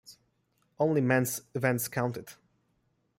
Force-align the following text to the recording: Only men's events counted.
Only 0.79 0.99
men's 0.99 1.41
events 1.53 1.87
counted. 1.87 2.29